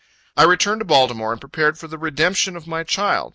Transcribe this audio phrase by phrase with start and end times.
[0.35, 3.29] I returned to Baltimore, and prepared for the redemption of my child.